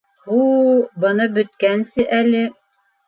[0.27, 0.71] Һу-у...
[1.03, 2.43] быны бөткәнсе әле...